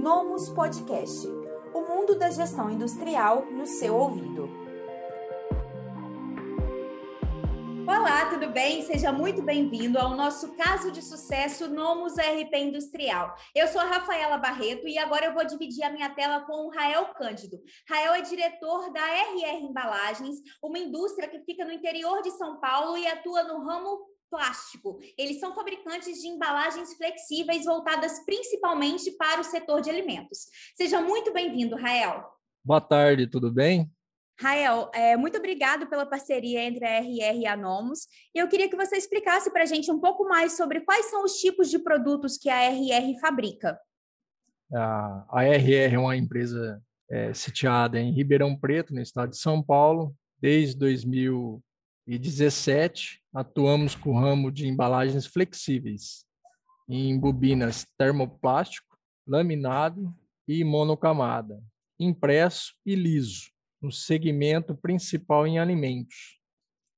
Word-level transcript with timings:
Nomus 0.00 0.48
Podcast 0.48 1.28
o 1.74 1.82
mundo 1.82 2.18
da 2.18 2.30
gestão 2.30 2.70
industrial 2.70 3.44
no 3.50 3.66
seu 3.66 3.94
ouvido. 3.94 4.48
Olá, 7.86 8.30
tudo 8.30 8.48
bem? 8.48 8.80
Seja 8.82 9.12
muito 9.12 9.42
bem-vindo 9.42 9.98
ao 9.98 10.16
nosso 10.16 10.56
caso 10.56 10.90
de 10.90 11.02
sucesso 11.02 11.68
Nomus 11.68 12.14
RP 12.14 12.54
Industrial. 12.54 13.34
Eu 13.54 13.68
sou 13.68 13.78
a 13.78 13.84
Rafaela 13.84 14.38
Barreto 14.38 14.88
e 14.88 14.96
agora 14.96 15.26
eu 15.26 15.34
vou 15.34 15.44
dividir 15.44 15.84
a 15.84 15.90
minha 15.90 16.08
tela 16.08 16.40
com 16.46 16.66
o 16.66 16.70
Rael 16.70 17.06
Cândido. 17.14 17.60
Rael 17.86 18.14
é 18.14 18.22
diretor 18.22 18.90
da 18.92 19.06
RR 19.06 19.64
Embalagens, 19.64 20.38
uma 20.62 20.78
indústria 20.78 21.28
que 21.28 21.40
fica 21.40 21.62
no 21.64 21.72
interior 21.72 22.22
de 22.22 22.30
São 22.30 22.58
Paulo 22.58 22.96
e 22.96 23.06
atua 23.06 23.42
no 23.42 23.62
ramo 23.62 23.98
plástico. 24.30 24.98
Eles 25.18 25.40
são 25.40 25.54
fabricantes 25.54 26.22
de 26.22 26.28
embalagens 26.28 26.94
flexíveis 26.94 27.64
voltadas 27.64 28.24
principalmente 28.24 29.10
para 29.12 29.40
o 29.40 29.44
setor 29.44 29.80
de 29.80 29.90
alimentos. 29.90 30.46
Seja 30.76 31.00
muito 31.00 31.32
bem-vindo, 31.32 31.76
Rael. 31.76 32.24
Boa 32.64 32.80
tarde, 32.80 33.26
tudo 33.26 33.50
bem? 33.52 33.90
Rael, 34.40 34.90
é, 34.94 35.18
muito 35.18 35.36
obrigado 35.36 35.86
pela 35.86 36.06
parceria 36.06 36.62
entre 36.62 36.86
a 36.86 36.98
RR 36.98 37.40
e 37.40 37.46
a 37.46 37.54
Nomos. 37.54 38.06
E 38.34 38.38
eu 38.38 38.48
queria 38.48 38.70
que 38.70 38.76
você 38.76 38.96
explicasse 38.96 39.52
para 39.52 39.64
a 39.64 39.66
gente 39.66 39.90
um 39.90 40.00
pouco 40.00 40.24
mais 40.26 40.56
sobre 40.56 40.80
quais 40.80 41.06
são 41.10 41.24
os 41.24 41.34
tipos 41.34 41.68
de 41.68 41.78
produtos 41.78 42.38
que 42.38 42.48
a 42.48 42.70
RR 42.70 43.18
fabrica. 43.20 43.78
A, 44.72 45.26
a 45.28 45.44
RR 45.44 45.94
é 45.94 45.98
uma 45.98 46.16
empresa 46.16 46.82
é, 47.10 47.34
sitiada 47.34 48.00
em 48.00 48.12
Ribeirão 48.12 48.56
Preto, 48.56 48.94
no 48.94 49.02
estado 49.02 49.30
de 49.30 49.36
São 49.36 49.62
Paulo, 49.62 50.14
desde 50.40 50.78
2000 50.78 51.62
2017, 52.06 53.22
atuamos 53.32 53.94
com 53.94 54.10
o 54.10 54.18
ramo 54.18 54.50
de 54.50 54.66
embalagens 54.66 55.26
flexíveis, 55.26 56.24
em 56.88 57.18
bobinas 57.18 57.86
termoplástico, 57.96 58.98
laminado 59.26 60.12
e 60.48 60.64
monocamada, 60.64 61.62
impresso 61.98 62.74
e 62.84 62.94
liso, 62.94 63.50
no 63.80 63.92
segmento 63.92 64.74
principal 64.74 65.46
em 65.46 65.58
alimentos. 65.58 66.39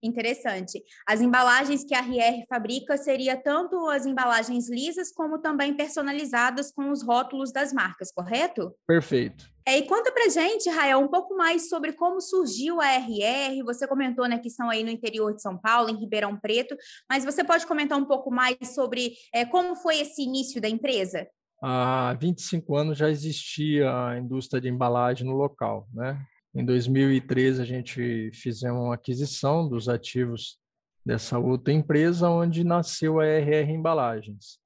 Interessante. 0.02 0.82
As 1.06 1.20
embalagens 1.20 1.84
que 1.84 1.94
a 1.94 2.00
RR 2.00 2.44
fabrica 2.48 2.96
seria 2.96 3.36
tanto 3.36 3.88
as 3.88 4.04
embalagens 4.04 4.68
lisas 4.68 5.12
como 5.12 5.38
também 5.38 5.74
personalizadas 5.74 6.72
com 6.72 6.90
os 6.90 7.02
rótulos 7.02 7.52
das 7.52 7.72
marcas, 7.72 8.10
correto? 8.12 8.74
Perfeito. 8.86 9.52
É, 9.64 9.78
e 9.78 9.86
conta 9.86 10.10
pra 10.10 10.28
gente, 10.28 10.68
Rael, 10.68 10.98
um 10.98 11.06
pouco 11.06 11.36
mais 11.36 11.68
sobre 11.68 11.92
como 11.92 12.20
surgiu 12.20 12.80
a 12.80 12.86
RR. 12.96 13.62
Você 13.64 13.86
comentou 13.86 14.26
né, 14.26 14.38
que 14.38 14.50
são 14.50 14.68
aí 14.68 14.82
no 14.82 14.90
interior 14.90 15.32
de 15.32 15.40
São 15.40 15.56
Paulo, 15.56 15.88
em 15.88 16.00
Ribeirão 16.00 16.36
Preto, 16.36 16.76
mas 17.08 17.24
você 17.24 17.44
pode 17.44 17.64
comentar 17.64 17.96
um 17.96 18.04
pouco 18.04 18.28
mais 18.28 18.56
sobre 18.74 19.12
é, 19.32 19.44
como 19.44 19.76
foi 19.76 20.00
esse 20.00 20.22
início 20.22 20.60
da 20.60 20.68
empresa? 20.68 21.28
Há 21.62 22.16
25 22.20 22.76
anos 22.76 22.98
já 22.98 23.08
existia 23.08 23.88
a 23.88 24.18
indústria 24.18 24.60
de 24.60 24.68
embalagem 24.68 25.24
no 25.24 25.36
local, 25.36 25.86
né? 25.94 26.20
Em 26.54 26.64
2013, 26.64 27.62
a 27.62 27.64
gente 27.64 28.30
fizemos 28.34 28.82
uma 28.82 28.94
aquisição 28.94 29.68
dos 29.68 29.88
ativos 29.88 30.58
dessa 31.04 31.38
outra 31.38 31.72
empresa, 31.72 32.28
onde 32.28 32.62
nasceu 32.62 33.20
a 33.20 33.26
RR 33.26 33.72
Embalagens. 33.72 34.60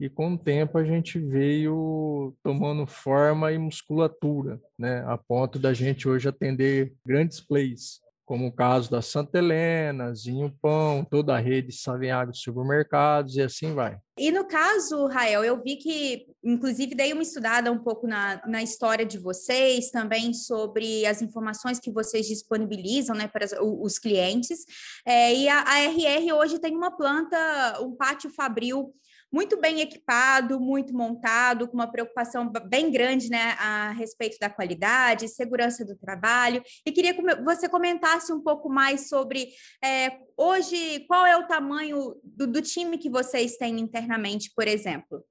E 0.00 0.08
com 0.08 0.34
o 0.34 0.38
tempo 0.38 0.78
a 0.78 0.84
gente 0.84 1.18
veio 1.18 2.34
tomando 2.42 2.86
forma 2.86 3.52
e 3.52 3.58
musculatura, 3.58 4.60
né, 4.78 5.04
a 5.06 5.16
ponto 5.16 5.58
da 5.58 5.74
gente 5.74 6.08
hoje 6.08 6.28
atender 6.28 6.94
grandes 7.04 7.40
plays 7.40 8.00
como 8.30 8.46
o 8.46 8.52
caso 8.52 8.88
da 8.88 9.02
Santa 9.02 9.38
Helena, 9.38 10.14
Zinho 10.14 10.56
Pão, 10.62 11.04
toda 11.04 11.34
a 11.34 11.40
rede 11.40 11.72
Saviagro 11.72 12.32
Supermercados 12.32 13.34
e 13.34 13.42
assim 13.42 13.74
vai. 13.74 13.98
E 14.16 14.30
no 14.30 14.46
caso, 14.46 15.08
Rael, 15.08 15.42
eu 15.42 15.60
vi 15.60 15.74
que, 15.74 16.28
inclusive, 16.42 16.94
dei 16.94 17.12
uma 17.12 17.22
estudada 17.22 17.70
um 17.70 17.78
pouco 17.78 18.06
na, 18.06 18.40
na 18.46 18.62
história 18.62 19.04
de 19.04 19.18
vocês, 19.18 19.90
também 19.90 20.32
sobre 20.32 21.06
as 21.06 21.22
informações 21.22 21.78
que 21.78 21.90
vocês 21.90 22.26
disponibilizam 22.26 23.14
né, 23.14 23.28
para 23.28 23.46
os 23.62 23.98
clientes. 23.98 24.64
É, 25.06 25.34
e 25.34 25.48
a, 25.48 25.62
a 25.62 25.78
RR 25.80 26.32
hoje 26.34 26.58
tem 26.58 26.74
uma 26.76 26.90
planta, 26.90 27.80
um 27.82 27.94
pátio 27.94 28.30
fabril 28.30 28.94
muito 29.32 29.60
bem 29.60 29.80
equipado, 29.80 30.58
muito 30.58 30.92
montado, 30.92 31.68
com 31.68 31.74
uma 31.74 31.90
preocupação 31.90 32.50
bem 32.68 32.90
grande 32.90 33.30
né, 33.30 33.54
a 33.58 33.92
respeito 33.92 34.36
da 34.40 34.50
qualidade, 34.50 35.28
segurança 35.28 35.84
do 35.84 35.96
trabalho. 35.96 36.62
E 36.84 36.90
queria 36.90 37.14
que 37.14 37.22
você 37.44 37.68
comentasse 37.68 38.32
um 38.32 38.40
pouco 38.40 38.68
mais 38.68 39.08
sobre 39.08 39.48
é, 39.84 40.18
hoje 40.36 41.04
qual 41.06 41.24
é 41.24 41.36
o 41.36 41.46
tamanho 41.46 42.16
do, 42.24 42.46
do 42.46 42.60
time 42.60 42.98
que 42.98 43.08
vocês 43.08 43.56
têm 43.56 43.78
internamente, 43.78 44.50
por 44.54 44.66
exemplo. 44.66 45.24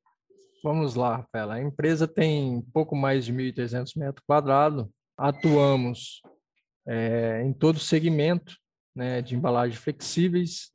Vamos 0.64 0.96
lá, 0.96 1.18
Rafaela. 1.18 1.56
A 1.56 1.62
empresa 1.62 2.08
tem 2.08 2.62
pouco 2.74 2.96
mais 2.96 3.26
de 3.26 3.34
1.300 3.34 3.98
metros 3.98 4.24
quadrados. 4.26 4.86
Atuamos 5.18 6.22
é, 6.88 7.44
em 7.44 7.54
todo 7.54 7.78
o 7.78 7.80
segmento 7.80 8.56
né, 8.96 9.22
de 9.22 9.36
embalagens 9.36 9.82
flexíveis, 9.82 10.72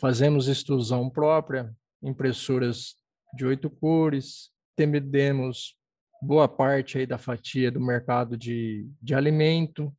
fazemos 0.00 0.46
extrusão 0.46 1.10
própria, 1.10 1.74
impressoras 2.02 2.94
de 3.34 3.44
oito 3.44 3.68
cores, 3.68 4.50
temos 4.76 5.74
boa 6.22 6.48
parte 6.48 6.98
aí 6.98 7.06
da 7.06 7.18
fatia 7.18 7.70
do 7.70 7.80
mercado 7.80 8.36
de, 8.36 8.88
de 9.02 9.14
alimento. 9.14 9.92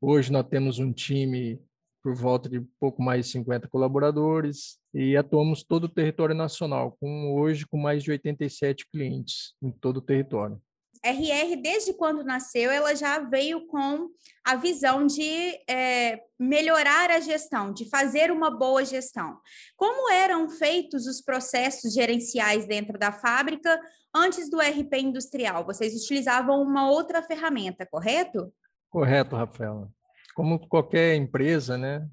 Hoje 0.00 0.32
nós 0.32 0.46
temos 0.48 0.78
um 0.78 0.92
time 0.92 1.60
por 2.02 2.14
volta 2.14 2.48
de 2.48 2.60
pouco 2.78 3.02
mais 3.02 3.26
de 3.26 3.32
50 3.32 3.68
colaboradores 3.68 4.78
e 4.94 5.16
atuamos 5.16 5.62
todo 5.62 5.84
o 5.84 5.88
território 5.88 6.34
nacional, 6.34 6.96
com 7.00 7.34
hoje 7.34 7.66
com 7.66 7.78
mais 7.78 8.02
de 8.02 8.10
87 8.10 8.86
clientes 8.90 9.54
em 9.62 9.70
todo 9.70 9.98
o 9.98 10.02
território. 10.02 10.60
RR, 11.02 11.56
desde 11.56 11.94
quando 11.94 12.22
nasceu, 12.22 12.70
ela 12.70 12.94
já 12.94 13.20
veio 13.20 13.66
com 13.66 14.10
a 14.44 14.56
visão 14.56 15.06
de 15.06 15.58
é, 15.68 16.20
melhorar 16.38 17.10
a 17.10 17.20
gestão, 17.20 17.72
de 17.72 17.88
fazer 17.88 18.30
uma 18.30 18.50
boa 18.50 18.84
gestão. 18.84 19.38
Como 19.76 20.10
eram 20.12 20.50
feitos 20.50 21.06
os 21.06 21.22
processos 21.22 21.94
gerenciais 21.94 22.66
dentro 22.66 22.98
da 22.98 23.12
fábrica 23.12 23.80
antes 24.14 24.50
do 24.50 24.58
RP 24.58 24.94
industrial? 24.98 25.64
Vocês 25.64 25.94
utilizavam 25.94 26.62
uma 26.62 26.90
outra 26.90 27.22
ferramenta, 27.22 27.86
correto? 27.86 28.52
Correto, 28.90 29.36
Rafaela. 29.36 29.90
Como 30.34 30.58
qualquer 30.68 31.16
empresa, 31.16 31.76
né, 31.76 32.08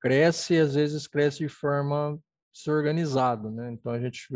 cresce 0.00 0.54
e 0.54 0.60
às 0.60 0.74
vezes 0.74 1.06
cresce 1.06 1.38
de 1.38 1.48
forma 1.48 2.18
desorganizada, 2.52 3.50
né? 3.50 3.72
Então 3.72 3.90
a 3.92 3.98
gente 3.98 4.28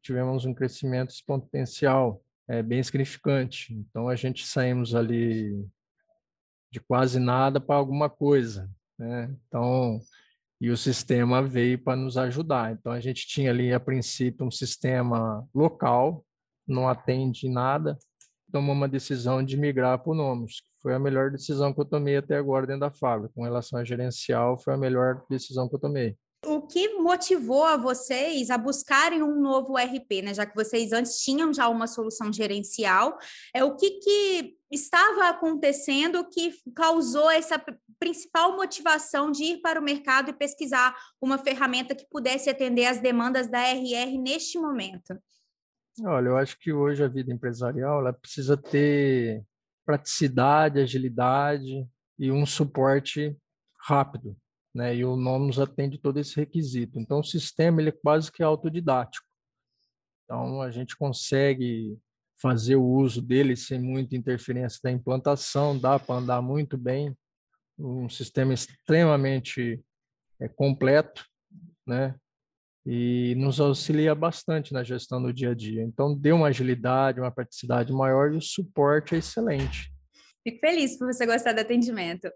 tivemos 0.00 0.44
um 0.44 0.54
crescimento 0.54 1.10
exponencial 1.10 2.22
é 2.46 2.62
bem 2.62 2.82
significante. 2.82 3.74
Então 3.74 4.08
a 4.08 4.14
gente 4.14 4.46
saímos 4.46 4.94
ali 4.94 5.66
de 6.70 6.80
quase 6.80 7.18
nada 7.18 7.60
para 7.60 7.76
alguma 7.76 8.10
coisa, 8.10 8.70
né? 8.98 9.34
Então 9.48 10.00
e 10.60 10.70
o 10.70 10.76
sistema 10.76 11.42
veio 11.42 11.78
para 11.78 11.96
nos 11.96 12.16
ajudar. 12.16 12.72
Então 12.72 12.92
a 12.92 13.00
gente 13.00 13.26
tinha 13.26 13.50
ali 13.50 13.72
a 13.72 13.80
princípio 13.80 14.46
um 14.46 14.50
sistema 14.50 15.46
local, 15.54 16.24
não 16.66 16.88
atende 16.88 17.48
nada, 17.48 17.98
tomou 18.54 18.72
uma 18.72 18.88
decisão 18.88 19.44
de 19.44 19.56
migrar 19.56 19.98
para 19.98 20.12
o 20.12 20.14
Nomos, 20.14 20.60
que 20.60 20.80
foi 20.80 20.94
a 20.94 20.98
melhor 20.98 21.28
decisão 21.28 21.74
que 21.74 21.80
eu 21.80 21.84
tomei 21.84 22.16
até 22.16 22.36
agora 22.36 22.64
dentro 22.64 22.82
da 22.82 22.90
fábrica. 22.92 23.34
Com 23.34 23.42
relação 23.42 23.80
a 23.80 23.84
gerencial, 23.84 24.56
foi 24.56 24.74
a 24.74 24.76
melhor 24.76 25.24
decisão 25.28 25.68
que 25.68 25.74
eu 25.74 25.80
tomei 25.80 26.16
o 26.46 26.60
que 26.60 26.90
motivou 26.98 27.64
a 27.64 27.78
vocês 27.78 28.50
a 28.50 28.58
buscarem 28.58 29.22
um 29.22 29.40
novo 29.40 29.78
RP, 29.78 30.22
né? 30.22 30.34
Já 30.34 30.44
que 30.44 30.54
vocês 30.54 30.92
antes 30.92 31.20
tinham 31.20 31.54
já 31.54 31.68
uma 31.68 31.86
solução 31.86 32.30
gerencial, 32.30 33.16
é 33.54 33.64
o 33.64 33.74
que, 33.74 33.92
que 33.92 34.54
estava 34.70 35.28
acontecendo 35.28 36.22
que 36.28 36.52
causou 36.76 37.30
essa 37.30 37.58
principal 37.98 38.54
motivação 38.56 39.30
de 39.30 39.44
ir 39.44 39.62
para 39.62 39.80
o 39.80 39.82
mercado 39.82 40.28
e 40.28 40.34
pesquisar 40.34 40.94
uma 41.18 41.38
ferramenta 41.38 41.94
que 41.94 42.06
pudesse 42.10 42.50
atender 42.50 42.84
as 42.84 43.00
demandas 43.00 43.48
da 43.48 43.60
RR 43.60 44.18
neste 44.18 44.58
momento? 44.58 45.18
Olha, 46.02 46.28
eu 46.28 46.36
acho 46.36 46.58
que 46.58 46.72
hoje 46.72 47.04
a 47.04 47.08
vida 47.08 47.32
empresarial 47.32 48.00
ela 48.00 48.12
precisa 48.12 48.56
ter 48.56 49.44
praticidade, 49.86 50.80
agilidade 50.80 51.86
e 52.18 52.32
um 52.32 52.44
suporte 52.44 53.36
rápido 53.78 54.36
né? 54.74 54.96
E 54.96 55.04
o 55.04 55.14
Nomus 55.16 55.58
atende 55.58 55.98
todo 55.98 56.18
esse 56.18 56.34
requisito. 56.34 56.98
Então, 56.98 57.20
o 57.20 57.24
sistema 57.24 57.80
ele 57.80 57.90
é 57.90 57.92
quase 57.92 58.32
que 58.32 58.42
autodidático. 58.42 59.26
Então, 60.24 60.60
a 60.60 60.70
gente 60.70 60.96
consegue 60.96 61.96
fazer 62.40 62.76
o 62.76 62.84
uso 62.84 63.22
dele 63.22 63.54
sem 63.54 63.80
muita 63.80 64.16
interferência 64.16 64.80
da 64.82 64.90
implantação, 64.90 65.78
dá 65.78 65.98
para 65.98 66.16
andar 66.16 66.42
muito 66.42 66.76
bem. 66.76 67.16
Um 67.78 68.08
sistema 68.08 68.52
extremamente 68.52 69.82
é, 70.40 70.48
completo, 70.48 71.24
né? 71.86 72.18
E 72.86 73.34
nos 73.36 73.60
auxilia 73.60 74.14
bastante 74.14 74.72
na 74.72 74.84
gestão 74.84 75.22
do 75.22 75.32
dia 75.32 75.50
a 75.50 75.54
dia. 75.54 75.82
Então, 75.82 76.14
deu 76.14 76.36
uma 76.36 76.48
agilidade, 76.48 77.20
uma 77.20 77.30
praticidade 77.30 77.92
maior 77.92 78.32
e 78.32 78.36
o 78.36 78.42
suporte 78.42 79.14
é 79.14 79.18
excelente. 79.18 79.94
Fico 80.46 80.60
feliz 80.60 80.98
por 80.98 81.06
você 81.06 81.24
gostar 81.24 81.54
do 81.54 81.60
atendimento. 81.60 82.30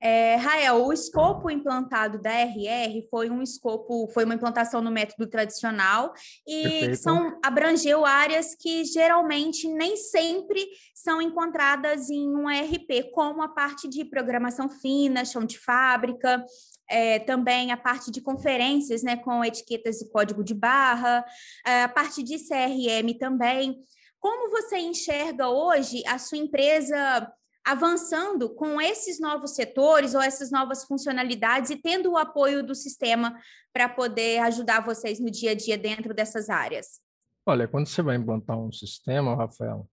É, 0.00 0.36
Rael, 0.36 0.86
o 0.86 0.92
escopo 0.92 1.50
implantado 1.50 2.22
da 2.22 2.30
RR 2.30 3.02
foi 3.10 3.28
um 3.28 3.42
escopo, 3.42 4.06
foi 4.14 4.24
uma 4.24 4.34
implantação 4.34 4.80
no 4.80 4.92
método 4.92 5.28
tradicional 5.28 6.12
e 6.46 6.94
são, 6.94 7.36
abrangeu 7.44 8.06
áreas 8.06 8.54
que 8.54 8.84
geralmente 8.84 9.66
nem 9.66 9.96
sempre 9.96 10.64
são 10.94 11.20
encontradas 11.20 12.08
em 12.08 12.28
um 12.28 12.48
ERP, 12.48 13.10
como 13.12 13.42
a 13.42 13.48
parte 13.48 13.88
de 13.88 14.04
programação 14.04 14.70
fina, 14.70 15.24
chão 15.24 15.44
de 15.44 15.58
fábrica, 15.58 16.44
é, 16.88 17.18
também 17.18 17.70
a 17.70 17.76
parte 17.76 18.10
de 18.10 18.20
conferências, 18.20 19.02
né, 19.02 19.16
com 19.16 19.44
etiquetas 19.44 20.00
e 20.00 20.10
código 20.10 20.42
de 20.42 20.54
barra, 20.54 21.24
é, 21.66 21.82
a 21.82 21.88
parte 21.88 22.22
de 22.22 22.38
CRM 22.38 23.18
também. 23.18 23.78
Como 24.20 24.50
você 24.50 24.78
enxerga 24.78 25.48
hoje 25.48 26.02
a 26.06 26.18
sua 26.18 26.38
empresa 26.38 27.32
avançando 27.64 28.54
com 28.54 28.80
esses 28.80 29.20
novos 29.20 29.54
setores 29.54 30.14
ou 30.14 30.22
essas 30.22 30.50
novas 30.50 30.84
funcionalidades 30.84 31.70
e 31.70 31.76
tendo 31.76 32.12
o 32.12 32.16
apoio 32.16 32.64
do 32.64 32.74
sistema 32.74 33.38
para 33.72 33.88
poder 33.88 34.38
ajudar 34.40 34.80
vocês 34.80 35.20
no 35.20 35.30
dia 35.30 35.50
a 35.50 35.54
dia 35.54 35.76
dentro 35.76 36.14
dessas 36.14 36.48
áreas? 36.48 37.00
Olha, 37.46 37.68
quando 37.68 37.86
você 37.86 38.00
vai 38.00 38.16
implantar 38.16 38.58
um 38.58 38.72
sistema, 38.72 39.36
Rafael, 39.36 39.88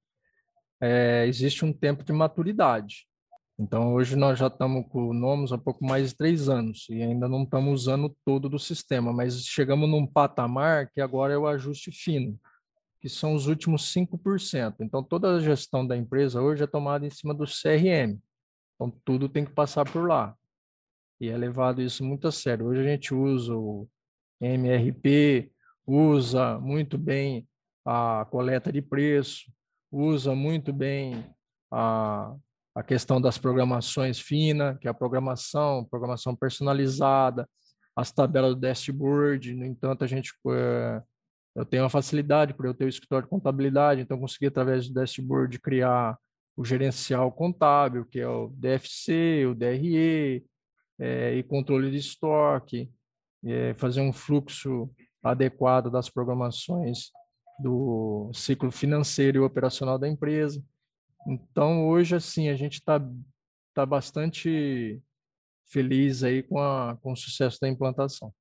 é, 0.81 1.25
existe 1.27 1.65
um 1.65 1.73
tempo 1.73 2.03
de 2.03 2.13
maturidade. 2.13 3.07
Então, 3.57 3.93
hoje 3.93 4.17
nós 4.17 4.37
já 4.37 4.47
estamos 4.47 4.85
com 4.89 5.07
o 5.07 5.13
Nomos 5.13 5.53
há 5.53 5.57
pouco 5.57 5.85
mais 5.85 6.09
de 6.09 6.17
três 6.17 6.49
anos 6.49 6.87
e 6.89 7.01
ainda 7.01 7.27
não 7.29 7.43
estamos 7.43 7.81
usando 7.83 8.13
todo 8.25 8.49
do 8.49 8.59
sistema, 8.59 9.13
mas 9.13 9.45
chegamos 9.45 9.89
num 9.89 10.05
patamar 10.05 10.91
que 10.91 10.99
agora 10.99 11.33
é 11.33 11.37
o 11.37 11.47
ajuste 11.47 11.89
fino, 11.89 12.37
que 12.99 13.07
são 13.07 13.33
os 13.33 13.47
últimos 13.47 13.93
5%. 13.93 14.75
Então, 14.81 15.01
toda 15.01 15.35
a 15.35 15.39
gestão 15.39 15.87
da 15.87 15.95
empresa 15.95 16.41
hoje 16.41 16.63
é 16.63 16.67
tomada 16.67 17.07
em 17.07 17.09
cima 17.09 17.33
do 17.33 17.45
CRM. 17.45 18.19
Então, 18.75 18.91
tudo 19.05 19.29
tem 19.29 19.45
que 19.45 19.53
passar 19.53 19.89
por 19.89 20.05
lá. 20.05 20.35
E 21.21 21.29
é 21.29 21.37
levado 21.37 21.81
isso 21.81 22.03
muito 22.03 22.27
a 22.27 22.33
sério. 22.33 22.65
Hoje 22.65 22.81
a 22.81 22.91
gente 22.91 23.13
usa 23.13 23.55
o 23.55 23.87
MRP, 24.41 25.49
usa 25.87 26.59
muito 26.59 26.97
bem 26.97 27.47
a 27.85 28.27
coleta 28.29 28.69
de 28.69 28.81
preço, 28.81 29.49
usa 29.89 30.35
muito 30.35 30.73
bem 30.73 31.25
a 31.71 32.35
a 32.75 32.83
questão 32.83 33.21
das 33.21 33.37
programações 33.37 34.19
finas, 34.19 34.77
que 34.79 34.87
é 34.87 34.91
a 34.91 34.93
programação, 34.93 35.85
programação 35.85 36.35
personalizada, 36.35 37.47
as 37.95 38.11
tabelas 38.11 38.53
do 38.53 38.59
dashboard. 38.59 39.53
No 39.53 39.65
entanto, 39.65 40.03
a 40.03 40.07
gente 40.07 40.33
é, 40.49 41.01
eu 41.55 41.65
tenho 41.65 41.83
uma 41.83 41.89
facilidade 41.89 42.53
por 42.53 42.65
eu 42.65 42.73
ter 42.73 42.83
o 42.83 42.89
escritório 42.89 43.25
de 43.25 43.29
contabilidade, 43.29 44.01
então 44.01 44.19
consegui 44.19 44.47
através 44.47 44.89
do 44.89 44.93
dashboard 44.93 45.57
criar 45.59 46.17
o 46.57 46.65
gerencial 46.65 47.31
contábil, 47.31 48.05
que 48.05 48.19
é 48.19 48.27
o 48.27 48.49
DFC, 48.49 49.45
o 49.45 49.55
DRE, 49.55 50.45
é, 50.99 51.33
e 51.33 51.43
controle 51.43 51.89
de 51.91 51.97
estoque, 51.97 52.89
é, 53.45 53.73
fazer 53.75 54.01
um 54.01 54.11
fluxo 54.11 54.89
adequado 55.23 55.89
das 55.89 56.09
programações 56.09 57.11
do 57.59 58.31
ciclo 58.33 58.71
financeiro 58.71 59.37
e 59.37 59.41
operacional 59.41 59.97
da 59.97 60.07
empresa. 60.09 60.61
Então, 61.25 61.87
hoje, 61.87 62.15
assim, 62.15 62.49
a 62.49 62.55
gente 62.55 62.75
está 62.75 62.99
tá 63.73 63.85
bastante 63.85 65.01
feliz 65.65 66.23
aí 66.23 66.43
com, 66.43 66.59
a, 66.59 66.97
com 66.97 67.11
o 67.11 67.15
sucesso 67.15 67.59
da 67.59 67.67
implantação. 67.67 68.33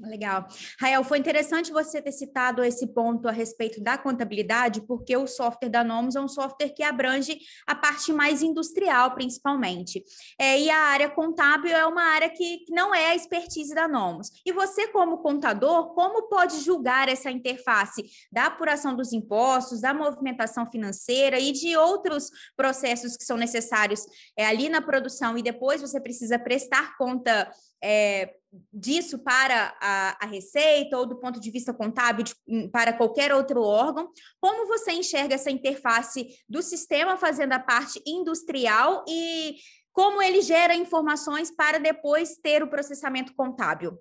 Legal. 0.00 0.46
Rael, 0.80 1.04
foi 1.04 1.18
interessante 1.18 1.72
você 1.72 2.02
ter 2.02 2.12
citado 2.12 2.62
esse 2.62 2.88
ponto 2.88 3.28
a 3.28 3.32
respeito 3.32 3.80
da 3.80 3.96
contabilidade, 3.96 4.82
porque 4.82 5.16
o 5.16 5.26
software 5.26 5.70
da 5.70 5.84
Nomus 5.84 6.16
é 6.16 6.20
um 6.20 6.28
software 6.28 6.70
que 6.70 6.82
abrange 6.82 7.38
a 7.66 7.74
parte 7.74 8.12
mais 8.12 8.42
industrial, 8.42 9.14
principalmente. 9.14 10.04
É, 10.38 10.60
e 10.60 10.68
a 10.68 10.78
área 10.78 11.08
contábil 11.08 11.74
é 11.74 11.86
uma 11.86 12.02
área 12.02 12.28
que 12.28 12.64
não 12.68 12.94
é 12.94 13.10
a 13.10 13.14
expertise 13.14 13.74
da 13.74 13.88
Nomus. 13.88 14.30
E 14.44 14.52
você, 14.52 14.88
como 14.88 15.18
contador, 15.18 15.94
como 15.94 16.28
pode 16.28 16.60
julgar 16.60 17.08
essa 17.08 17.30
interface 17.30 18.04
da 18.30 18.46
apuração 18.46 18.94
dos 18.94 19.12
impostos, 19.12 19.80
da 19.80 19.94
movimentação 19.94 20.70
financeira 20.70 21.38
e 21.38 21.52
de 21.52 21.76
outros 21.76 22.30
processos 22.56 23.16
que 23.16 23.24
são 23.24 23.36
necessários 23.36 24.04
é, 24.36 24.44
ali 24.44 24.68
na 24.68 24.82
produção 24.82 25.38
e 25.38 25.42
depois 25.42 25.80
você 25.80 26.00
precisa 26.00 26.38
prestar 26.38 26.96
conta 26.98 27.50
é, 27.82 28.34
disso 28.72 29.18
para 29.18 29.76
a, 29.80 30.24
a, 30.24 30.26
Receita 30.26 30.96
ou 30.96 31.06
do 31.06 31.16
ponto 31.16 31.40
de 31.40 31.50
vista 31.50 31.74
contábil 31.74 32.24
de, 32.24 32.68
para 32.68 32.92
qualquer 32.92 33.32
outro 33.32 33.62
órgão? 33.62 34.10
Como 34.40 34.66
você 34.66 34.92
enxerga 34.92 35.34
essa 35.34 35.50
interface 35.50 36.28
do 36.48 36.62
sistema 36.62 37.16
fazendo 37.16 37.52
a 37.52 37.60
parte 37.60 38.00
industrial 38.06 39.04
e 39.08 39.56
como 39.92 40.20
ele 40.20 40.42
gera 40.42 40.74
informações 40.74 41.50
para 41.50 41.78
depois 41.78 42.36
ter 42.36 42.62
o 42.62 42.68
processamento 42.68 43.34
contábil? 43.34 43.98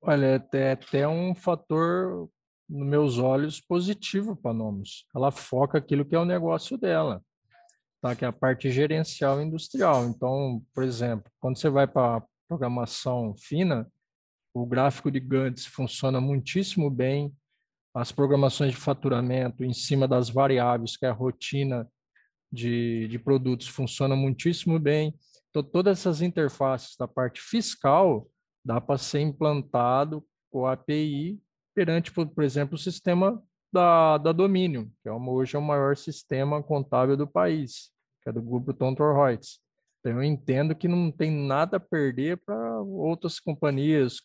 Olha, 0.00 0.42
é 0.52 0.72
até 0.72 1.06
um 1.08 1.34
fator, 1.34 2.30
nos 2.68 2.86
meus 2.86 3.18
olhos, 3.18 3.60
positivo 3.60 4.36
para 4.36 4.52
a 4.52 4.54
Nomos. 4.54 5.06
Ela 5.14 5.30
foca 5.30 5.78
aquilo 5.78 6.04
que 6.04 6.14
é 6.14 6.18
o 6.18 6.24
negócio 6.24 6.78
dela, 6.78 7.22
tá? 8.08 8.16
que 8.16 8.24
é 8.24 8.28
a 8.28 8.32
parte 8.32 8.70
gerencial 8.70 9.40
industrial. 9.42 10.06
Então, 10.06 10.62
por 10.74 10.84
exemplo, 10.84 11.30
quando 11.40 11.58
você 11.58 11.68
vai 11.68 11.86
para 11.86 12.22
programação 12.48 13.34
fina, 13.36 13.90
o 14.54 14.64
gráfico 14.64 15.10
de 15.10 15.20
Gantz 15.20 15.66
funciona 15.66 16.20
muitíssimo 16.20 16.88
bem, 16.88 17.34
as 17.94 18.12
programações 18.12 18.72
de 18.72 18.76
faturamento 18.76 19.64
em 19.64 19.72
cima 19.72 20.06
das 20.06 20.28
variáveis, 20.28 20.96
que 20.96 21.06
é 21.06 21.08
a 21.08 21.12
rotina 21.12 21.88
de, 22.52 23.08
de 23.08 23.18
produtos, 23.18 23.66
funcionam 23.68 24.16
muitíssimo 24.16 24.78
bem. 24.78 25.14
Então, 25.50 25.62
todas 25.62 25.98
essas 25.98 26.20
interfaces 26.22 26.96
da 26.96 27.08
parte 27.08 27.40
fiscal 27.40 28.28
dá 28.64 28.80
para 28.80 28.98
ser 28.98 29.20
implantado 29.20 30.24
com 30.50 30.66
a 30.66 30.72
API 30.72 31.40
perante, 31.74 32.12
por, 32.12 32.26
por 32.26 32.44
exemplo, 32.44 32.74
o 32.74 32.78
sistema 32.78 33.42
da, 33.72 34.18
da 34.18 34.32
Domínio, 34.32 34.90
que 35.02 35.08
é 35.08 35.12
uma, 35.12 35.32
hoje 35.32 35.56
é 35.56 35.58
o 35.58 35.62
maior 35.62 35.96
sistema 35.96 36.62
contábil 36.62 37.16
do 37.16 37.26
país, 37.26 37.90
que 38.26 38.30
é 38.30 38.32
do 38.32 38.42
grupo 38.42 38.74
Thomson 38.74 39.12
Reuters. 39.12 39.60
Então, 40.00 40.20
eu 40.20 40.24
entendo 40.24 40.74
que 40.74 40.88
não 40.88 41.12
tem 41.12 41.30
nada 41.30 41.76
a 41.76 41.80
perder 41.80 42.42
para 42.44 42.80
outras 42.80 43.38
companhias, 43.38 44.16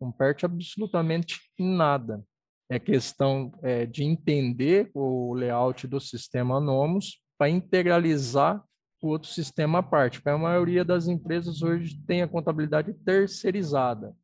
não 0.00 0.10
perde 0.10 0.46
absolutamente 0.46 1.38
nada. 1.58 2.24
É 2.70 2.78
questão 2.78 3.52
é, 3.62 3.84
de 3.84 4.02
entender 4.02 4.90
o 4.94 5.34
layout 5.34 5.86
do 5.86 6.00
sistema 6.00 6.58
Nomos 6.58 7.20
para 7.36 7.50
integralizar 7.50 8.64
o 9.02 9.08
outro 9.08 9.28
sistema 9.28 9.80
à 9.80 9.82
parte, 9.82 10.18
porque 10.18 10.30
a 10.30 10.38
maioria 10.38 10.84
das 10.84 11.06
empresas 11.06 11.60
hoje 11.60 12.00
tem 12.06 12.22
a 12.22 12.28
contabilidade 12.28 12.94
terceirizada, 13.04 14.14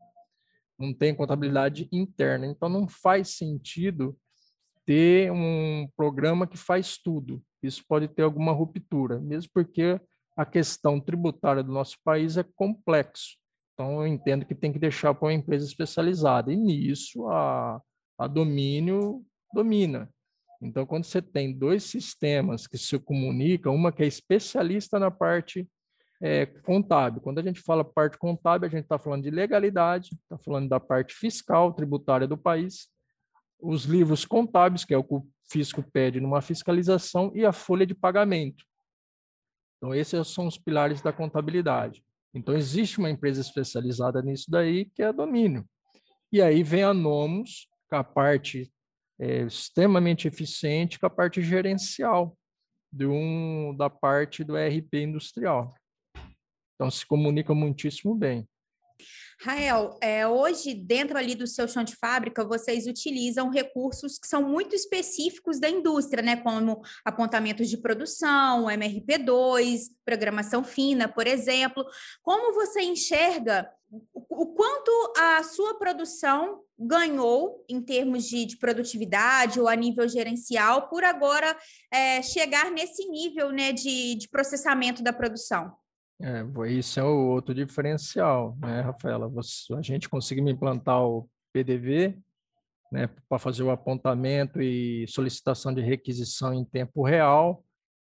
não 0.78 0.94
tem 0.94 1.14
contabilidade 1.14 1.88
interna, 1.92 2.46
então 2.46 2.68
não 2.68 2.88
faz 2.88 3.36
sentido 3.36 4.16
ter 4.86 5.30
um 5.32 5.88
programa 5.96 6.46
que 6.46 6.56
faz 6.56 6.96
tudo. 6.96 7.42
Isso 7.62 7.82
pode 7.86 8.08
ter 8.08 8.22
alguma 8.22 8.52
ruptura, 8.52 9.18
mesmo 9.18 9.50
porque 9.52 10.00
a 10.36 10.44
questão 10.44 11.00
tributária 11.00 11.62
do 11.62 11.72
nosso 11.72 11.96
país 12.04 12.36
é 12.36 12.42
complexo. 12.42 13.36
Então, 13.74 14.00
eu 14.00 14.06
entendo 14.06 14.44
que 14.44 14.54
tem 14.54 14.72
que 14.72 14.78
deixar 14.78 15.14
para 15.14 15.26
uma 15.26 15.34
empresa 15.34 15.66
especializada. 15.66 16.52
E 16.52 16.56
nisso, 16.56 17.28
a, 17.28 17.80
a 18.18 18.26
domínio 18.26 19.24
domina. 19.52 20.10
Então, 20.60 20.86
quando 20.86 21.04
você 21.04 21.20
tem 21.20 21.52
dois 21.52 21.84
sistemas 21.84 22.66
que 22.66 22.78
se 22.78 22.98
comunicam, 22.98 23.74
uma 23.74 23.92
que 23.92 24.02
é 24.02 24.06
especialista 24.06 24.98
na 24.98 25.10
parte 25.10 25.68
é, 26.20 26.46
contábil. 26.46 27.20
Quando 27.20 27.38
a 27.38 27.42
gente 27.42 27.60
fala 27.60 27.84
parte 27.84 28.16
contábil, 28.18 28.66
a 28.66 28.70
gente 28.70 28.84
está 28.84 28.98
falando 28.98 29.22
de 29.22 29.30
legalidade, 29.30 30.10
está 30.22 30.38
falando 30.38 30.68
da 30.68 30.80
parte 30.80 31.14
fiscal, 31.14 31.72
tributária 31.72 32.26
do 32.26 32.38
país, 32.38 32.88
os 33.60 33.84
livros 33.84 34.24
contábeis, 34.24 34.84
que 34.84 34.94
é 34.94 34.98
o 34.98 35.04
fisco 35.50 35.82
pede 35.82 36.20
numa 36.20 36.40
fiscalização, 36.40 37.32
e 37.34 37.44
a 37.44 37.52
folha 37.52 37.86
de 37.86 37.94
pagamento. 37.94 38.64
Então, 39.76 39.94
esses 39.94 40.28
são 40.28 40.46
os 40.46 40.58
pilares 40.58 41.02
da 41.02 41.12
contabilidade. 41.12 42.02
Então, 42.34 42.54
existe 42.54 42.98
uma 42.98 43.10
empresa 43.10 43.40
especializada 43.40 44.22
nisso 44.22 44.50
daí, 44.50 44.86
que 44.94 45.02
é 45.02 45.06
a 45.06 45.12
Domínio. 45.12 45.66
E 46.32 46.42
aí 46.42 46.62
vem 46.62 46.82
a 46.82 46.92
Nomos, 46.92 47.68
com 47.88 47.96
a 47.96 48.04
parte 48.04 48.70
é, 49.18 49.42
extremamente 49.42 50.28
eficiente, 50.28 50.98
com 50.98 51.06
a 51.06 51.10
parte 51.10 51.42
gerencial 51.42 52.36
de 52.92 53.06
um, 53.06 53.74
da 53.76 53.88
parte 53.88 54.42
do 54.42 54.56
RP 54.56 54.94
industrial. 54.94 55.74
Então, 56.74 56.90
se 56.90 57.06
comunica 57.06 57.54
muitíssimo 57.54 58.14
bem. 58.14 58.46
Rael, 59.38 59.98
é, 60.00 60.26
hoje, 60.26 60.72
dentro 60.72 61.18
ali 61.18 61.34
do 61.34 61.46
seu 61.46 61.68
chão 61.68 61.84
de 61.84 61.94
fábrica, 61.94 62.44
vocês 62.44 62.86
utilizam 62.86 63.50
recursos 63.50 64.18
que 64.18 64.26
são 64.26 64.42
muito 64.42 64.74
específicos 64.74 65.60
da 65.60 65.68
indústria, 65.68 66.22
né? 66.22 66.36
Como 66.36 66.80
apontamentos 67.04 67.68
de 67.68 67.76
produção, 67.76 68.64
MRP2, 68.64 69.90
programação 70.04 70.64
fina, 70.64 71.06
por 71.06 71.26
exemplo. 71.26 71.84
Como 72.22 72.54
você 72.54 72.82
enxerga 72.82 73.70
o 74.12 74.46
quanto 74.54 74.90
a 75.16 75.42
sua 75.42 75.78
produção 75.78 76.62
ganhou 76.78 77.64
em 77.68 77.80
termos 77.80 78.24
de, 78.24 78.44
de 78.44 78.56
produtividade 78.58 79.60
ou 79.60 79.68
a 79.68 79.76
nível 79.76 80.08
gerencial 80.08 80.88
por 80.88 81.04
agora 81.04 81.56
é, 81.92 82.20
chegar 82.22 82.70
nesse 82.70 83.06
nível 83.08 83.50
né, 83.52 83.72
de, 83.72 84.16
de 84.16 84.28
processamento 84.28 85.02
da 85.02 85.12
produção? 85.12 85.72
É, 86.20 86.42
isso 86.70 86.98
é 86.98 87.04
o 87.04 87.28
outro 87.28 87.54
diferencial, 87.54 88.56
né, 88.58 88.80
Rafaela? 88.80 89.28
Você, 89.28 89.74
a 89.74 89.82
gente 89.82 90.08
conseguiu 90.08 90.48
implantar 90.48 91.02
o 91.02 91.28
PDV 91.52 92.18
né, 92.90 93.08
para 93.28 93.38
fazer 93.38 93.62
o 93.62 93.70
apontamento 93.70 94.60
e 94.60 95.06
solicitação 95.08 95.74
de 95.74 95.82
requisição 95.82 96.54
em 96.54 96.64
tempo 96.64 97.04
real. 97.04 97.62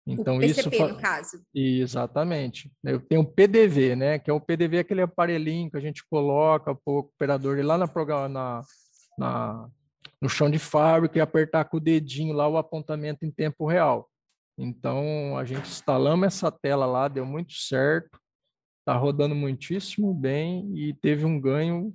Então, 0.08 0.38
o 0.38 0.40
PCP, 0.40 0.76
isso 0.76 0.88
no 0.88 1.00
caso. 1.00 1.42
Exatamente. 1.54 2.72
Eu 2.84 3.00
tenho 3.00 3.22
o 3.22 3.32
PDV, 3.32 3.96
né? 3.96 4.18
Que 4.18 4.32
é 4.32 4.34
o 4.34 4.42
PDV, 4.42 4.80
aquele 4.80 5.02
aparelhinho 5.02 5.70
que 5.70 5.78
a 5.78 5.82
gente 5.82 6.04
coloca 6.10 6.74
para 6.74 6.94
o 6.94 6.98
operador 7.00 7.60
ir 7.60 7.62
lá 7.62 7.78
na, 7.78 7.88
na, 8.28 8.62
na, 9.18 9.70
no 10.20 10.28
chão 10.28 10.50
de 10.50 10.58
fábrica 10.58 11.20
e 11.20 11.22
apertar 11.22 11.66
com 11.66 11.78
o 11.78 11.80
dedinho 11.80 12.34
lá 12.34 12.48
o 12.48 12.58
apontamento 12.58 13.24
em 13.26 13.32
tempo 13.32 13.68
real. 13.68 14.10
Então, 14.64 15.36
a 15.38 15.44
gente 15.44 15.68
instalamos 15.68 16.28
essa 16.28 16.52
tela 16.52 16.86
lá, 16.86 17.08
deu 17.08 17.26
muito 17.26 17.54
certo, 17.54 18.20
está 18.80 18.96
rodando 18.96 19.34
muitíssimo 19.34 20.14
bem 20.14 20.72
e 20.78 20.94
teve 20.94 21.26
um 21.26 21.42
ganho 21.42 21.92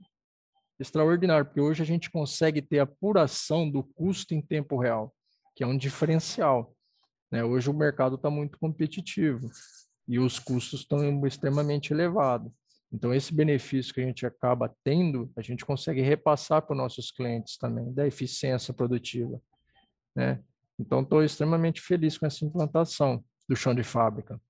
extraordinário, 0.81 1.47
porque 1.47 1.61
hoje 1.61 1.85
a 1.85 1.87
gente 1.87 2.11
consegue 2.11 2.61
ter 2.61 2.81
apuração 2.81 3.71
do 3.71 3.85
custo 3.85 4.35
em 4.35 4.43
tempo 4.43 4.77
real, 4.81 5.15
que 5.55 5.63
é 5.63 5.67
um 5.67 5.79
diferencial. 5.79 6.75
Né? 7.31 7.45
Hoje 7.45 7.71
o 7.71 7.73
mercado 7.73 8.17
está 8.17 8.29
muito 8.29 8.59
competitivo 8.59 9.49
e 10.09 10.19
os 10.19 10.41
custos 10.41 10.81
estão 10.81 11.25
extremamente 11.25 11.93
elevados. 11.93 12.51
Então, 12.93 13.15
esse 13.15 13.33
benefício 13.33 13.95
que 13.95 14.01
a 14.01 14.05
gente 14.05 14.27
acaba 14.27 14.75
tendo, 14.83 15.31
a 15.37 15.41
gente 15.41 15.65
consegue 15.65 16.01
repassar 16.01 16.63
para 16.63 16.73
os 16.73 16.79
nossos 16.79 17.13
clientes 17.13 17.57
também, 17.57 17.95
da 17.95 18.09
eficiência 18.09 18.75
produtiva. 18.75 19.41
Né? 20.17 20.43
Então, 20.78 21.00
estou 21.00 21.23
extremamente 21.23 21.80
feliz 21.80 22.18
com 22.18 22.26
essa 22.26 22.45
implantação 22.45 23.25
do 23.49 23.56
chão 23.56 23.75
de 23.75 23.83
fábrica. 23.83 24.40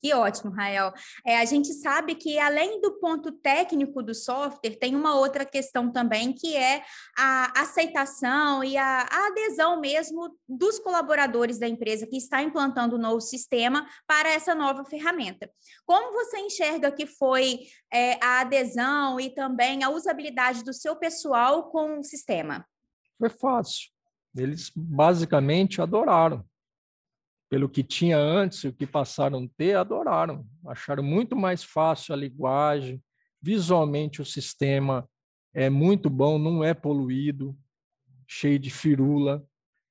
Que 0.00 0.14
ótimo, 0.14 0.52
Rael. 0.52 0.92
É, 1.26 1.40
a 1.40 1.44
gente 1.44 1.72
sabe 1.74 2.14
que, 2.14 2.38
além 2.38 2.80
do 2.80 3.00
ponto 3.00 3.32
técnico 3.32 4.00
do 4.00 4.14
software, 4.14 4.78
tem 4.78 4.94
uma 4.94 5.16
outra 5.16 5.44
questão 5.44 5.90
também, 5.90 6.32
que 6.32 6.56
é 6.56 6.84
a 7.18 7.60
aceitação 7.60 8.62
e 8.62 8.76
a, 8.76 9.08
a 9.10 9.26
adesão 9.26 9.80
mesmo 9.80 10.36
dos 10.48 10.78
colaboradores 10.78 11.58
da 11.58 11.66
empresa 11.66 12.06
que 12.06 12.16
está 12.16 12.40
implantando 12.40 12.94
o 12.94 12.98
novo 12.98 13.20
sistema 13.20 13.88
para 14.06 14.28
essa 14.30 14.54
nova 14.54 14.84
ferramenta. 14.84 15.50
Como 15.84 16.12
você 16.12 16.38
enxerga 16.38 16.92
que 16.92 17.06
foi 17.06 17.62
é, 17.92 18.24
a 18.24 18.42
adesão 18.42 19.18
e 19.18 19.30
também 19.30 19.82
a 19.82 19.90
usabilidade 19.90 20.62
do 20.62 20.72
seu 20.72 20.94
pessoal 20.94 21.70
com 21.70 21.98
o 21.98 22.04
sistema? 22.04 22.64
Foi 23.18 23.30
fácil. 23.30 23.97
Eles 24.38 24.70
basicamente 24.74 25.82
adoraram 25.82 26.44
pelo 27.50 27.68
que 27.68 27.82
tinha 27.82 28.18
antes, 28.18 28.64
o 28.64 28.72
que 28.72 28.86
passaram 28.86 29.44
a 29.44 29.48
ter, 29.56 29.76
adoraram. 29.76 30.46
Acharam 30.66 31.02
muito 31.02 31.34
mais 31.34 31.64
fácil 31.64 32.12
a 32.12 32.16
linguagem, 32.16 33.02
visualmente 33.40 34.20
o 34.20 34.24
sistema 34.24 35.08
é 35.54 35.70
muito 35.70 36.10
bom, 36.10 36.38
não 36.38 36.62
é 36.62 36.74
poluído, 36.74 37.56
cheio 38.26 38.58
de 38.58 38.70
firula. 38.70 39.44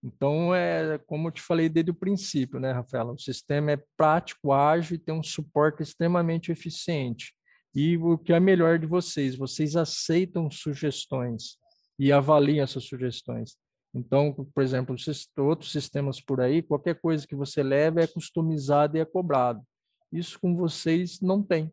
Então, 0.04 0.54
é 0.54 1.00
como 1.00 1.28
eu 1.28 1.32
te 1.32 1.42
falei 1.42 1.68
desde 1.68 1.92
o 1.92 1.96
princípio, 1.96 2.60
né, 2.60 2.72
Rafaela? 2.72 3.12
O 3.12 3.20
sistema 3.20 3.72
é 3.72 3.84
prático, 3.98 4.54
ágil 4.54 4.96
e 4.96 5.00
tem 5.00 5.14
um 5.14 5.24
suporte 5.24 5.82
extremamente 5.82 6.52
eficiente. 6.52 7.34
E 7.74 7.98
o 7.98 8.18
que 8.18 8.32
é 8.32 8.40
melhor 8.40 8.78
de 8.78 8.86
vocês, 8.86 9.36
vocês 9.36 9.76
aceitam 9.76 10.50
sugestões 10.52 11.58
e 12.00 12.12
avaliam 12.12 12.64
essas 12.64 12.84
sugestões. 12.86 13.58
Então, 13.98 14.32
por 14.54 14.64
exemplo, 14.64 14.96
outros 15.40 15.72
sistemas 15.72 16.22
por 16.22 16.40
aí, 16.40 16.62
qualquer 16.62 17.02
coisa 17.02 17.26
que 17.28 17.36
você 17.36 17.64
leva 17.64 18.00
é 18.00 18.08
customizado 18.08 18.96
e 18.96 19.00
é 19.00 19.06
cobrado. 19.06 19.62
Isso 20.12 20.40
com 20.40 20.56
vocês 20.56 21.20
não 21.20 21.42
tem. 21.42 21.72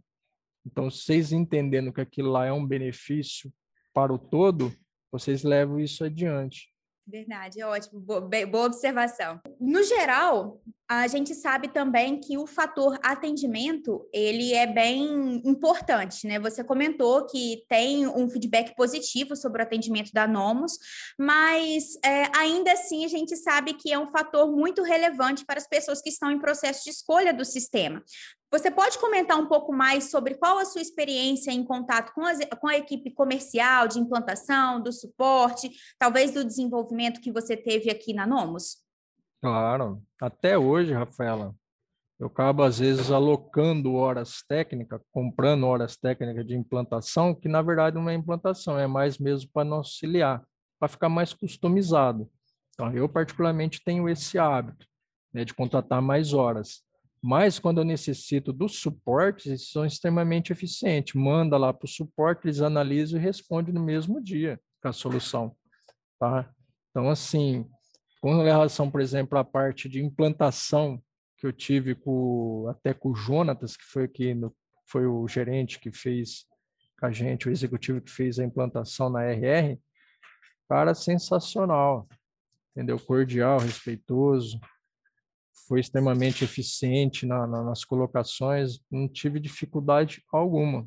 Então, 0.66 0.90
vocês 0.90 1.32
entendendo 1.32 1.92
que 1.92 2.00
aquilo 2.00 2.30
lá 2.30 2.46
é 2.46 2.52
um 2.52 2.66
benefício 2.66 3.52
para 3.92 4.12
o 4.12 4.18
todo, 4.18 4.74
vocês 5.12 5.42
levam 5.42 5.78
isso 5.78 6.02
adiante. 6.02 6.73
Verdade, 7.06 7.60
é 7.60 7.66
ótimo, 7.66 8.00
boa, 8.00 8.64
observação. 8.64 9.38
No 9.60 9.82
geral, 9.82 10.58
a 10.88 11.06
gente 11.06 11.34
sabe 11.34 11.68
também 11.68 12.18
que 12.18 12.38
o 12.38 12.46
fator 12.46 12.98
atendimento, 13.02 14.08
ele 14.10 14.54
é 14.54 14.66
bem 14.66 15.42
importante, 15.44 16.26
né? 16.26 16.38
Você 16.38 16.64
comentou 16.64 17.26
que 17.26 17.62
tem 17.68 18.06
um 18.06 18.28
feedback 18.28 18.74
positivo 18.74 19.36
sobre 19.36 19.60
o 19.60 19.64
atendimento 19.64 20.12
da 20.12 20.26
Nomos, 20.26 20.78
mas 21.18 21.96
é, 22.02 22.30
ainda 22.36 22.72
assim 22.72 23.04
a 23.04 23.08
gente 23.08 23.36
sabe 23.36 23.74
que 23.74 23.92
é 23.92 23.98
um 23.98 24.08
fator 24.08 24.50
muito 24.50 24.82
relevante 24.82 25.44
para 25.44 25.58
as 25.58 25.66
pessoas 25.66 26.00
que 26.00 26.08
estão 26.08 26.30
em 26.30 26.38
processo 26.38 26.84
de 26.84 26.90
escolha 26.90 27.34
do 27.34 27.44
sistema. 27.44 28.02
Você 28.54 28.70
pode 28.70 29.00
comentar 29.00 29.36
um 29.36 29.48
pouco 29.48 29.72
mais 29.72 30.12
sobre 30.12 30.36
qual 30.36 30.58
a 30.58 30.64
sua 30.64 30.80
experiência 30.80 31.50
em 31.50 31.64
contato 31.64 32.12
com, 32.14 32.24
as, 32.24 32.38
com 32.60 32.68
a 32.68 32.76
equipe 32.76 33.10
comercial, 33.10 33.88
de 33.88 33.98
implantação, 33.98 34.80
do 34.80 34.92
suporte, 34.92 35.72
talvez 35.98 36.30
do 36.30 36.44
desenvolvimento 36.44 37.20
que 37.20 37.32
você 37.32 37.56
teve 37.56 37.90
aqui 37.90 38.14
na 38.14 38.24
Nomos? 38.24 38.76
Claro. 39.42 40.00
Até 40.22 40.56
hoje, 40.56 40.92
Rafaela, 40.92 41.52
eu 42.16 42.28
acabo, 42.28 42.62
às 42.62 42.78
vezes, 42.78 43.10
alocando 43.10 43.94
horas 43.94 44.44
técnicas, 44.46 45.00
comprando 45.10 45.66
horas 45.66 45.96
técnicas 45.96 46.46
de 46.46 46.54
implantação, 46.54 47.34
que 47.34 47.48
na 47.48 47.60
verdade 47.60 47.96
não 47.96 48.08
é 48.08 48.14
implantação, 48.14 48.78
é 48.78 48.86
mais 48.86 49.18
mesmo 49.18 49.50
para 49.52 49.64
nos 49.64 49.78
auxiliar, 49.78 50.44
para 50.78 50.86
ficar 50.86 51.08
mais 51.08 51.34
customizado. 51.34 52.30
Então, 52.72 52.92
eu 52.92 53.08
particularmente 53.08 53.82
tenho 53.82 54.08
esse 54.08 54.38
hábito 54.38 54.86
né, 55.32 55.44
de 55.44 55.52
contratar 55.52 56.00
mais 56.00 56.32
horas. 56.32 56.84
Mas 57.26 57.58
quando 57.58 57.78
eu 57.78 57.86
necessito 57.86 58.52
do 58.52 58.68
suporte, 58.68 59.48
eles 59.48 59.70
são 59.70 59.86
extremamente 59.86 60.52
eficientes. 60.52 61.14
Manda 61.14 61.56
lá 61.56 61.72
para 61.72 61.86
o 61.86 61.88
suporte, 61.88 62.44
eles 62.44 62.60
analisam 62.60 63.18
e 63.18 63.22
respondem 63.22 63.72
no 63.72 63.82
mesmo 63.82 64.22
dia 64.22 64.60
com 64.82 64.88
a 64.88 64.92
solução. 64.92 65.56
Tá? 66.20 66.52
Então, 66.90 67.08
assim, 67.08 67.66
com 68.20 68.42
relação, 68.42 68.90
por 68.90 69.00
exemplo, 69.00 69.38
à 69.38 69.42
parte 69.42 69.88
de 69.88 70.04
implantação 70.04 71.02
que 71.38 71.46
eu 71.46 71.52
tive 71.52 71.94
com, 71.94 72.66
até 72.68 72.92
com 72.92 73.12
o 73.12 73.14
Jonatas, 73.14 73.74
que 73.74 73.84
foi, 73.84 74.04
aqui 74.04 74.34
no, 74.34 74.54
foi 74.86 75.06
o 75.06 75.26
gerente 75.26 75.80
que 75.80 75.90
fez 75.90 76.44
com 77.00 77.06
a 77.06 77.10
gente, 77.10 77.48
o 77.48 77.50
executivo 77.50 78.02
que 78.02 78.10
fez 78.10 78.38
a 78.38 78.44
implantação 78.44 79.08
na 79.08 79.24
RR, 79.24 79.78
cara, 80.68 80.94
sensacional, 80.94 82.06
entendeu? 82.76 82.98
Cordial, 82.98 83.60
respeitoso, 83.60 84.60
foi 85.66 85.80
extremamente 85.80 86.44
eficiente 86.44 87.26
na, 87.26 87.46
na, 87.46 87.62
nas 87.62 87.84
colocações, 87.84 88.78
não 88.90 89.08
tive 89.08 89.40
dificuldade 89.40 90.22
alguma. 90.32 90.86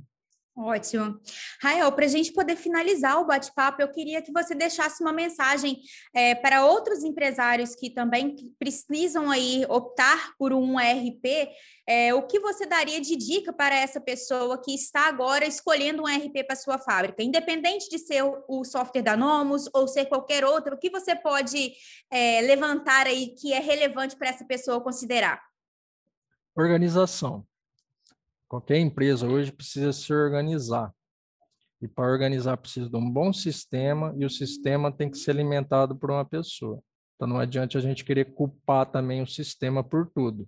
Ótimo. 0.60 1.20
Rael, 1.62 1.92
para 1.92 2.06
a 2.06 2.08
gente 2.08 2.34
poder 2.34 2.56
finalizar 2.56 3.22
o 3.22 3.28
bate-papo, 3.28 3.80
eu 3.80 3.92
queria 3.92 4.24
que 4.24 4.32
você 4.32 4.56
deixasse 4.56 5.04
uma 5.04 5.14
mensagem 5.14 5.80
é, 6.12 6.34
para 6.34 6.66
outros 6.66 7.04
empresários 7.04 7.76
que 7.76 7.92
também 7.92 8.36
precisam 8.58 9.30
aí 9.30 9.64
optar 9.70 10.34
por 10.36 10.52
um 10.52 10.80
ERP. 10.80 11.52
É, 11.88 12.12
o 12.16 12.24
que 12.24 12.40
você 12.40 12.66
daria 12.66 13.00
de 13.00 13.16
dica 13.16 13.54
para 13.54 13.76
essa 13.76 14.02
pessoa 14.02 14.60
que 14.60 14.74
está 14.74 15.08
agora 15.08 15.46
escolhendo 15.46 16.02
um 16.02 16.10
ERP 16.10 16.44
para 16.48 16.56
sua 16.56 16.80
fábrica? 16.80 17.22
Independente 17.22 17.88
de 17.88 18.00
ser 18.00 18.24
o 18.24 18.66
software 18.66 19.04
da 19.04 19.16
Nomos 19.16 19.70
ou 19.76 19.88
ser 19.88 20.06
qualquer 20.08 20.44
outro, 20.44 20.74
o 20.74 20.80
que 20.80 20.90
você 20.90 21.16
pode 21.16 21.74
é, 22.12 22.42
levantar 22.42 23.06
aí 23.06 23.28
que 23.36 23.54
é 23.54 23.60
relevante 23.60 24.16
para 24.16 24.30
essa 24.30 24.44
pessoa 24.44 24.82
considerar? 24.82 25.40
Organização 26.56 27.46
Qualquer 28.48 28.78
empresa 28.78 29.28
hoje 29.28 29.52
precisa 29.52 29.92
se 29.92 30.14
organizar. 30.14 30.94
E 31.82 31.88
para 31.88 32.10
organizar 32.10 32.58
precisa 32.58 32.90
de 32.90 32.96
um 32.96 33.10
bom 33.10 33.34
sistema 33.34 34.14
e 34.18 34.26
o 34.26 34.30
sistema 34.30 34.92
tem 34.92 35.10
que 35.10 35.18
ser 35.18 35.32
alimentado 35.32 35.96
por 35.96 36.10
uma 36.10 36.26
pessoa. 36.26 36.82
Então 37.16 37.28
não 37.28 37.40
adianta 37.40 37.78
a 37.78 37.82
gente 37.82 38.06
querer 38.06 38.34
culpar 38.34 38.86
também 38.86 39.22
o 39.22 39.28
sistema 39.28 39.84
por 39.84 40.08
tudo. 40.08 40.48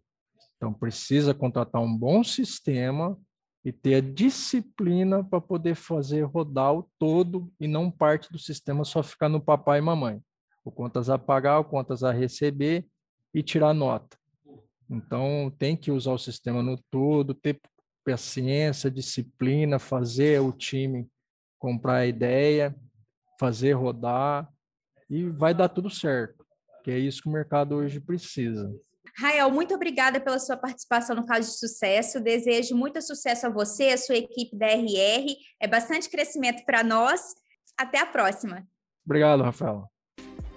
Então 0.56 0.74
precisa 0.74 1.34
contratar 1.34 1.82
um 1.82 1.96
bom 1.96 2.24
sistema 2.24 3.18
e 3.66 3.72
ter 3.72 3.96
a 3.96 4.02
disciplina 4.02 5.24
para 5.24 5.42
poder 5.42 5.76
fazer 5.76 6.24
rodar 6.24 6.74
o 6.74 6.90
todo 6.98 7.52
e 7.60 7.68
não 7.68 7.92
parte 7.92 8.32
do 8.32 8.40
sistema 8.40 8.86
só 8.86 9.04
ficar 9.04 9.30
no 9.30 9.42
papai 9.42 9.80
e 9.80 9.82
mamãe. 9.82 10.22
O 10.64 10.72
contas 10.72 11.10
a 11.10 11.18
pagar, 11.18 11.60
o 11.60 11.66
contas 11.66 12.04
a 12.04 12.12
receber 12.12 12.88
e 13.34 13.44
tirar 13.44 13.74
nota. 13.74 14.18
Então 14.90 15.54
tem 15.58 15.76
que 15.76 15.92
usar 15.92 16.14
o 16.14 16.18
sistema 16.18 16.64
no 16.64 16.78
todo, 16.90 17.34
ter 17.34 17.60
paciência, 18.04 18.90
disciplina, 18.90 19.80
fazer 19.80 20.42
o 20.42 20.52
time 20.52 21.10
comprar 21.60 21.98
a 21.98 22.08
ideia, 22.08 22.76
fazer 23.40 23.74
rodar 23.74 24.50
e 25.10 25.26
vai 25.26 25.54
dar 25.54 25.70
tudo 25.70 25.90
certo, 25.90 26.46
que 26.84 26.90
é 26.90 26.98
isso 26.98 27.22
que 27.22 27.30
o 27.30 27.32
mercado 27.32 27.76
hoje 27.76 28.00
precisa. 28.00 28.74
Rael, 29.18 29.52
muito 29.52 29.76
obrigada 29.76 30.20
pela 30.22 30.40
sua 30.40 30.56
participação 30.56 31.16
no 31.16 31.26
caso 31.26 31.50
de 31.50 31.58
sucesso. 31.58 32.22
Desejo 32.22 32.76
muito 32.76 33.02
sucesso 33.02 33.48
a 33.48 33.50
você, 33.50 33.90
a 33.90 33.98
sua 33.98 34.16
equipe 34.16 34.58
da 34.58 34.68
RR. 34.68 35.36
É 35.60 35.68
bastante 35.68 36.10
crescimento 36.10 36.64
para 36.64 36.84
nós. 36.84 37.22
Até 37.78 38.00
a 38.00 38.06
próxima. 38.06 38.66
Obrigado, 39.06 39.44
Rafaela. 39.44 39.90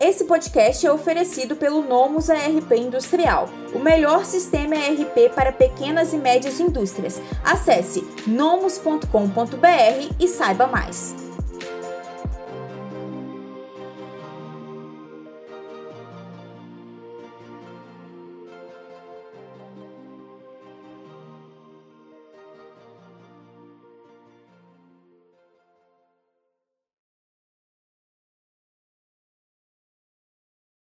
Esse 0.02 0.24
podcast 0.24 0.84
é 0.84 0.92
oferecido 0.92 1.54
pelo 1.54 1.80
Nomus 1.80 2.28
ARP 2.28 2.72
Industrial, 2.72 3.48
o 3.72 3.78
melhor 3.78 4.24
sistema 4.24 4.74
ERP 4.74 5.32
para 5.32 5.52
pequenas 5.52 6.12
e 6.12 6.16
médias 6.16 6.58
indústrias. 6.58 7.22
Acesse 7.44 8.04
nomus.com.br 8.26 9.06
e 10.18 10.26
saiba 10.26 10.66
mais. 10.66 11.14